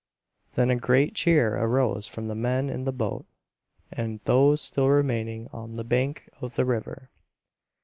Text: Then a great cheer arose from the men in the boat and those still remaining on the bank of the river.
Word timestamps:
Then 0.53 0.71
a 0.71 0.75
great 0.77 1.13
cheer 1.13 1.55
arose 1.57 2.07
from 2.07 2.27
the 2.27 2.33
men 2.33 2.71
in 2.71 2.85
the 2.85 2.91
boat 2.91 3.27
and 3.91 4.19
those 4.23 4.59
still 4.59 4.89
remaining 4.89 5.47
on 5.53 5.75
the 5.75 5.83
bank 5.83 6.27
of 6.41 6.55
the 6.55 6.65
river. 6.65 7.11